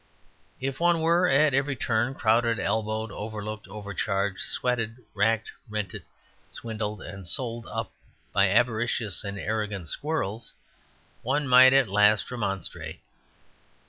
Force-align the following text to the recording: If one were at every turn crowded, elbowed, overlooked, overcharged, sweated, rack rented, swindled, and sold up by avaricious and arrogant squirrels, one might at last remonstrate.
If 0.59 0.79
one 0.79 0.99
were 1.01 1.29
at 1.29 1.53
every 1.53 1.75
turn 1.75 2.15
crowded, 2.15 2.57
elbowed, 2.59 3.11
overlooked, 3.11 3.67
overcharged, 3.67 4.39
sweated, 4.39 4.97
rack 5.13 5.45
rented, 5.69 6.05
swindled, 6.49 7.03
and 7.03 7.27
sold 7.27 7.67
up 7.67 7.91
by 8.33 8.47
avaricious 8.49 9.23
and 9.23 9.37
arrogant 9.37 9.89
squirrels, 9.89 10.53
one 11.21 11.47
might 11.47 11.73
at 11.73 11.87
last 11.87 12.31
remonstrate. 12.31 12.99